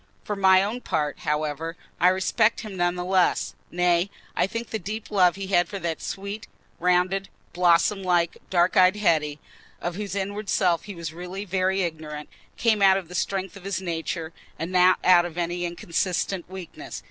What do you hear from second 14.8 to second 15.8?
out of any